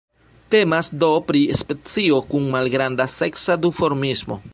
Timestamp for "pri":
1.27-1.41